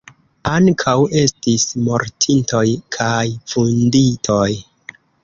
Ankaŭ 0.51 0.93
estis 1.23 1.65
mortintoj 1.89 2.63
kaj 2.97 3.21
vunditoj. 3.53 4.49